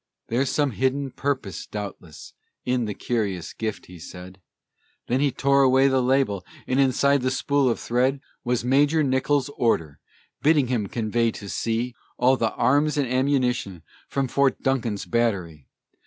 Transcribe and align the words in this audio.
"There's 0.29 0.49
some 0.49 0.71
hidden 0.71 1.11
purpose, 1.11 1.67
doubtless, 1.67 2.33
in 2.65 2.85
the 2.85 2.95
curious 2.95 3.53
gift," 3.53 3.85
he 3.85 3.99
said. 3.99 4.41
Then 5.05 5.19
he 5.19 5.31
tore 5.31 5.61
away 5.61 5.87
the 5.89 6.01
label, 6.01 6.43
and 6.65 6.79
inside 6.79 7.21
the 7.21 7.29
spool 7.29 7.69
of 7.69 7.79
thread 7.79 8.19
Was 8.43 8.65
Major 8.65 9.03
Nichol's 9.03 9.49
order, 9.49 9.99
bidding 10.41 10.69
him 10.69 10.87
convey 10.87 11.29
to 11.33 11.47
sea 11.47 11.93
All 12.17 12.35
the 12.35 12.51
arms 12.53 12.97
and 12.97 13.07
ammunition 13.07 13.83
from 14.07 14.27
Fort 14.27 14.63
Duncan's 14.63 15.05
battery. 15.05 15.67